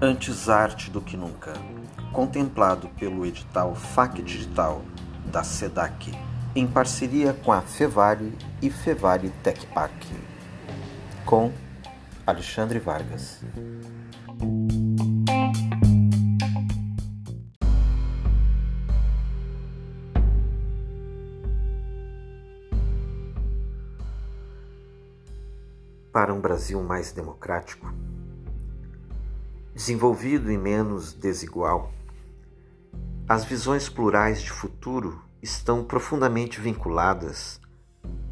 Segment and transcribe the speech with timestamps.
[0.00, 1.54] Antes arte do que nunca,
[2.12, 4.82] contemplado pelo edital FAC Digital
[5.32, 6.12] da SEDAC,
[6.54, 10.04] em parceria com a Fevale e Fevale Tech Park,
[11.24, 11.50] com
[12.26, 13.42] Alexandre Vargas.
[26.24, 27.92] Para um Brasil mais democrático,
[29.74, 31.92] desenvolvido e menos desigual,
[33.28, 37.60] as visões plurais de futuro estão profundamente vinculadas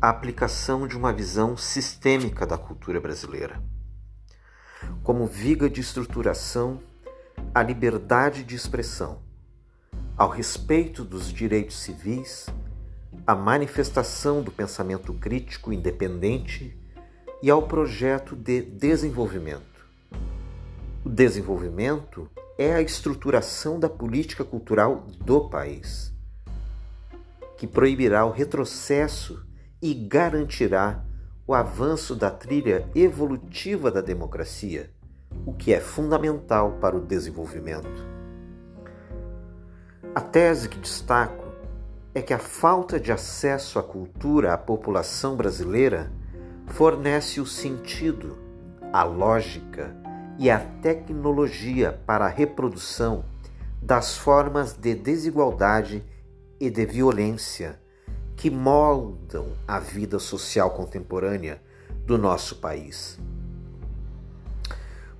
[0.00, 3.62] à aplicação de uma visão sistêmica da cultura brasileira.
[5.02, 6.80] Como viga de estruturação
[7.54, 9.18] à liberdade de expressão,
[10.16, 12.46] ao respeito dos direitos civis,
[13.26, 16.80] à manifestação do pensamento crítico independente
[17.42, 19.62] e ao projeto de desenvolvimento.
[21.04, 26.14] O desenvolvimento é a estruturação da política cultural do país,
[27.56, 29.44] que proibirá o retrocesso
[29.80, 31.04] e garantirá
[31.44, 34.90] o avanço da trilha evolutiva da democracia,
[35.44, 38.06] o que é fundamental para o desenvolvimento.
[40.14, 41.42] A tese que destaco
[42.14, 46.12] é que a falta de acesso à cultura à população brasileira
[46.72, 48.38] fornece o sentido,
[48.92, 49.94] a lógica
[50.38, 53.26] e a tecnologia para a reprodução
[53.80, 56.02] das formas de desigualdade
[56.58, 57.78] e de violência
[58.34, 61.62] que moldam a vida social contemporânea
[62.06, 63.18] do nosso país.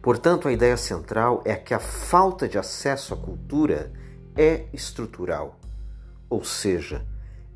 [0.00, 3.92] Portanto, a ideia central é que a falta de acesso à cultura
[4.34, 5.60] é estrutural,
[6.30, 7.06] ou seja,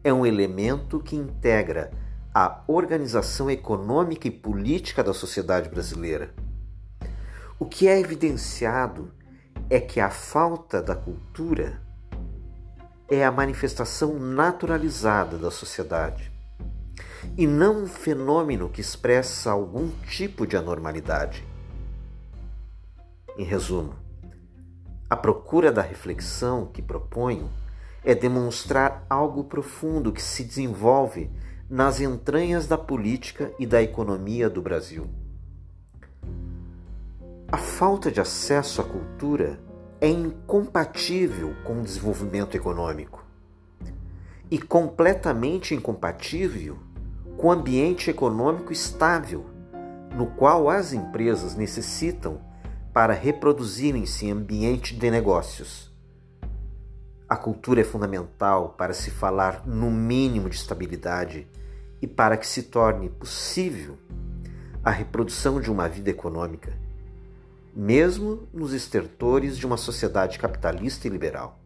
[0.04, 1.90] é um elemento que integra
[2.38, 6.34] a organização econômica e política da sociedade brasileira.
[7.58, 9.10] O que é evidenciado
[9.70, 11.80] é que a falta da cultura
[13.08, 16.30] é a manifestação naturalizada da sociedade
[17.38, 21.42] e não um fenômeno que expressa algum tipo de anormalidade.
[23.38, 23.94] Em resumo,
[25.08, 27.50] a procura da reflexão que proponho
[28.04, 31.30] é demonstrar algo profundo que se desenvolve
[31.68, 35.08] nas entranhas da política e da economia do Brasil.
[37.50, 39.58] A falta de acesso à cultura
[40.00, 43.24] é incompatível com o desenvolvimento econômico
[44.50, 46.78] e completamente incompatível
[47.36, 49.46] com o ambiente econômico estável
[50.14, 52.40] no qual as empresas necessitam
[52.92, 55.85] para reproduzirem-se em ambiente de negócios.
[57.28, 61.48] A cultura é fundamental para se falar no mínimo de estabilidade
[62.00, 63.98] e para que se torne possível
[64.84, 66.72] a reprodução de uma vida econômica,
[67.74, 71.58] mesmo nos estertores de uma sociedade capitalista e liberal.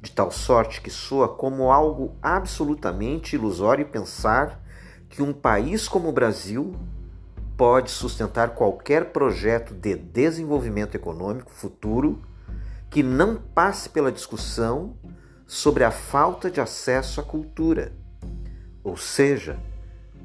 [0.00, 4.60] De tal sorte que soa como algo absolutamente ilusório pensar
[5.08, 6.74] que um país como o Brasil
[7.56, 12.20] pode sustentar qualquer projeto de desenvolvimento econômico futuro
[12.90, 14.96] que não passe pela discussão
[15.46, 17.92] sobre a falta de acesso à cultura,
[18.82, 19.58] ou seja,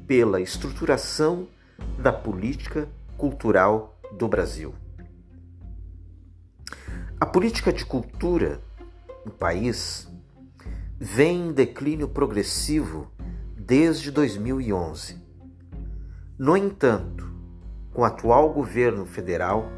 [0.06, 1.48] pela estruturação
[1.98, 4.74] da política cultural do Brasil.
[7.18, 8.60] A política de cultura
[9.24, 10.08] no país
[10.98, 13.10] vem em declínio progressivo
[13.56, 15.22] desde 2011.
[16.38, 17.32] No entanto,
[17.92, 19.68] com o atual governo federal,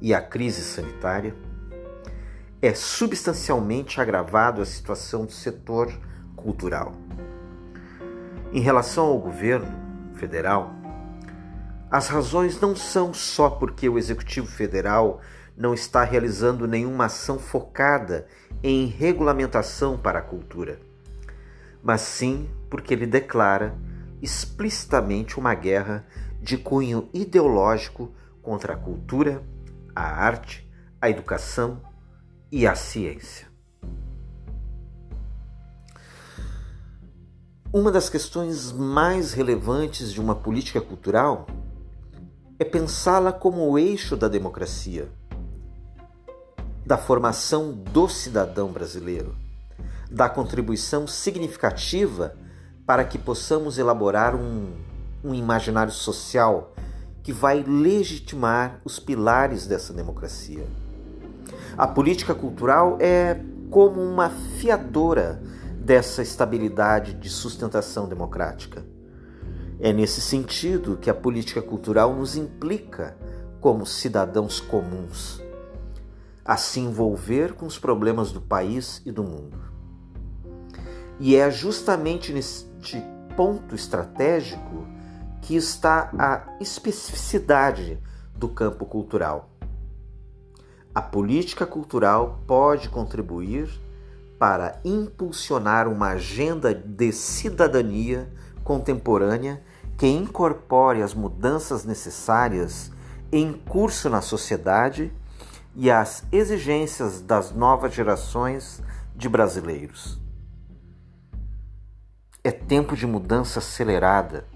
[0.00, 1.34] e a crise sanitária,
[2.62, 5.92] é substancialmente agravado a situação do setor
[6.36, 6.92] cultural.
[8.52, 9.72] Em relação ao governo
[10.14, 10.74] federal,
[11.90, 15.20] as razões não são só porque o Executivo Federal
[15.56, 18.26] não está realizando nenhuma ação focada
[18.62, 20.80] em regulamentação para a cultura,
[21.82, 23.74] mas sim porque ele declara
[24.22, 26.06] explicitamente uma guerra
[26.40, 29.42] de cunho ideológico contra a cultura
[29.94, 30.68] a arte,
[31.00, 31.80] a educação
[32.50, 33.48] e a ciência.
[37.72, 41.46] Uma das questões mais relevantes de uma política cultural
[42.58, 45.08] é pensá-la como o eixo da democracia,
[46.84, 49.36] da formação do cidadão brasileiro,
[50.10, 52.36] da contribuição significativa
[52.84, 54.72] para que possamos elaborar um,
[55.22, 56.74] um imaginário social
[57.22, 60.66] que vai legitimar os pilares dessa democracia.
[61.76, 63.40] A política cultural é
[63.70, 65.42] como uma fiadora
[65.76, 68.84] dessa estabilidade de sustentação democrática.
[69.78, 73.16] É nesse sentido que a política cultural nos implica
[73.60, 75.42] como cidadãos comuns
[76.44, 79.56] a se envolver com os problemas do país e do mundo.
[81.20, 83.00] E é justamente neste
[83.36, 84.86] ponto estratégico
[85.42, 87.98] que está a especificidade
[88.34, 89.50] do campo cultural.
[90.94, 93.70] A política cultural pode contribuir
[94.38, 98.28] para impulsionar uma agenda de cidadania
[98.64, 99.62] contemporânea
[99.98, 102.90] que incorpore as mudanças necessárias
[103.30, 105.12] em curso na sociedade
[105.76, 108.82] e as exigências das novas gerações
[109.14, 110.18] de brasileiros.
[112.42, 114.46] É tempo de mudança acelerada.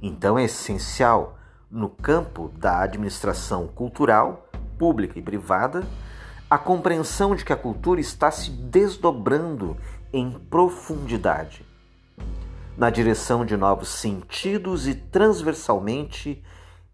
[0.00, 1.38] Então é essencial,
[1.70, 4.48] no campo da administração cultural,
[4.78, 5.84] pública e privada,
[6.48, 9.76] a compreensão de que a cultura está se desdobrando
[10.12, 11.66] em profundidade,
[12.76, 16.42] na direção de novos sentidos e transversalmente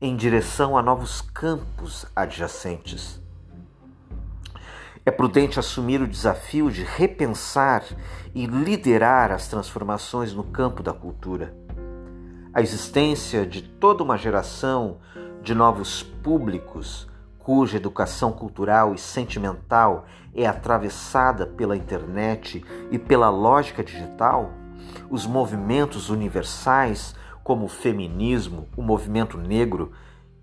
[0.00, 3.20] em direção a novos campos adjacentes.
[5.06, 7.84] É prudente assumir o desafio de repensar
[8.34, 11.63] e liderar as transformações no campo da cultura.
[12.54, 14.98] A existência de toda uma geração
[15.42, 23.82] de novos públicos cuja educação cultural e sentimental é atravessada pela internet e pela lógica
[23.82, 24.52] digital,
[25.10, 29.90] os movimentos universais como o feminismo, o movimento negro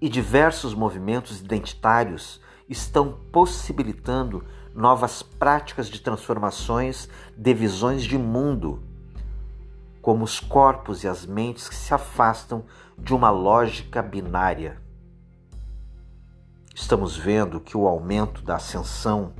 [0.02, 4.44] e diversos movimentos identitários estão possibilitando
[4.76, 8.84] novas práticas de transformações de visões de mundo,
[10.02, 12.66] como os corpos e as mentes que se afastam
[12.98, 14.82] de uma lógica binária.
[16.74, 19.34] Estamos vendo que o aumento da ascensão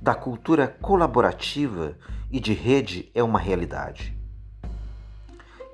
[0.00, 1.96] da cultura colaborativa
[2.30, 4.18] e de rede é uma realidade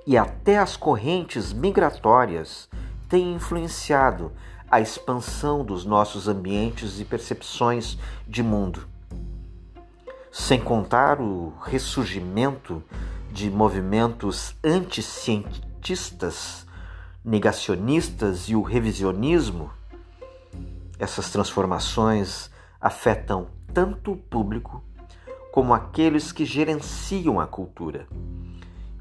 [0.06, 2.68] e até as correntes migratórias
[3.08, 4.32] têm influenciado
[4.70, 8.86] a expansão dos nossos ambientes e percepções de mundo.
[10.30, 12.82] Sem contar o ressurgimento
[13.34, 16.64] de movimentos anticientistas,
[17.24, 19.72] negacionistas e o revisionismo,
[21.00, 22.48] essas transformações
[22.80, 24.84] afetam tanto o público
[25.50, 28.06] como aqueles que gerenciam a cultura.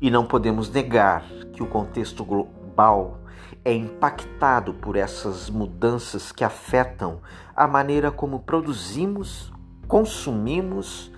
[0.01, 3.19] E não podemos negar que o contexto global
[3.63, 7.21] é impactado por essas mudanças que afetam
[7.55, 9.53] a maneira como produzimos,
[9.87, 11.11] consumimos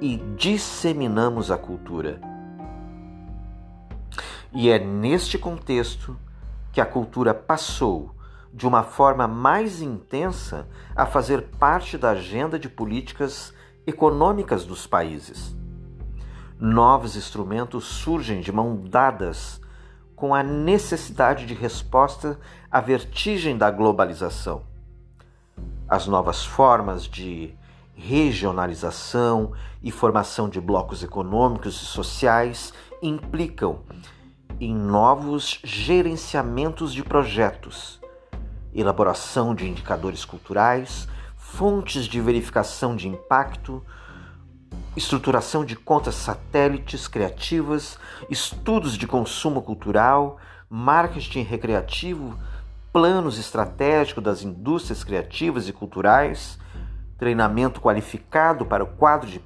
[0.00, 2.31] e disseminamos a cultura.
[4.52, 6.16] E é neste contexto
[6.72, 8.14] que a cultura passou,
[8.52, 13.52] de uma forma mais intensa, a fazer parte da agenda de políticas
[13.86, 15.56] econômicas dos países
[16.62, 19.60] novos instrumentos surgem de mão dadas
[20.14, 22.38] com a necessidade de resposta
[22.70, 24.62] à vertigem da globalização.
[25.88, 27.52] As novas formas de
[27.96, 29.52] regionalização
[29.82, 32.72] e formação de blocos econômicos e sociais
[33.02, 33.80] implicam
[34.60, 38.00] em novos gerenciamentos de projetos,
[38.74, 43.84] elaboração de indicadores culturais, fontes de verificação de impacto,
[44.96, 47.98] estruturação de contas satélites criativas,
[48.30, 52.38] estudos de consumo cultural, marketing recreativo,
[52.92, 56.58] planos estratégicos das indústrias criativas e culturais,
[57.22, 59.40] treinamento qualificado para o quadro de,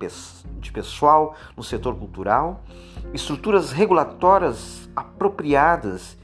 [0.60, 2.64] de pessoal no setor cultural,
[3.12, 6.16] estruturas regulatórias apropriadas,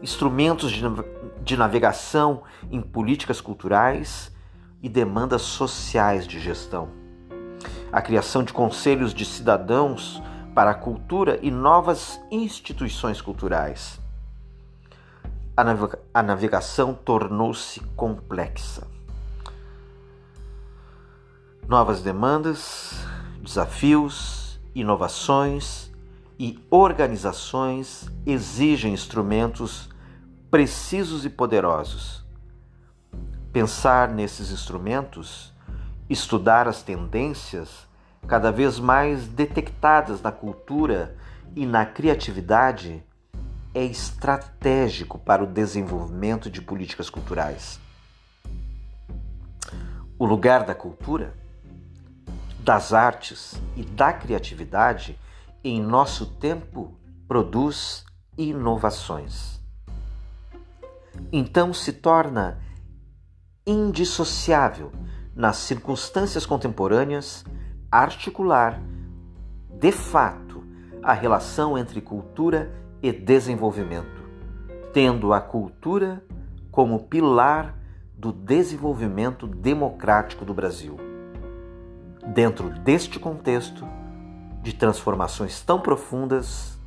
[0.00, 0.84] instrumentos de,
[1.42, 4.30] de navegação em políticas culturais
[4.80, 7.00] e demandas sociais de gestão
[7.92, 10.22] a criação de conselhos de cidadãos
[10.54, 14.00] para a cultura e novas instituições culturais.
[16.14, 18.86] A navegação tornou-se complexa.
[21.68, 23.04] Novas demandas,
[23.42, 25.90] desafios, inovações
[26.38, 29.88] e organizações exigem instrumentos
[30.50, 32.24] precisos e poderosos.
[33.52, 35.52] Pensar nesses instrumentos
[36.08, 37.88] estudar as tendências
[38.26, 41.16] cada vez mais detectadas na cultura
[41.54, 43.02] e na criatividade
[43.72, 47.80] é estratégico para o desenvolvimento de políticas culturais.
[50.18, 51.34] O lugar da cultura,
[52.70, 55.18] das artes e da criatividade
[55.64, 56.94] em nosso tempo
[57.26, 58.04] produz
[58.38, 59.60] inovações.
[61.32, 62.60] Então se torna
[63.66, 64.92] indissociável
[65.34, 67.44] nas circunstâncias contemporâneas,
[67.90, 68.80] articular,
[69.68, 70.62] de fato,
[71.02, 72.72] a relação entre cultura
[73.02, 74.20] e desenvolvimento.
[74.92, 76.22] tendo a cultura
[76.70, 77.76] como pilar
[78.16, 81.09] do desenvolvimento democrático do Brasil.
[82.32, 83.84] Dentro deste contexto
[84.62, 86.78] de transformações tão profundas,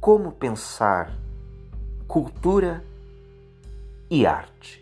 [0.00, 1.12] como pensar
[2.06, 2.84] cultura
[4.08, 4.79] e arte?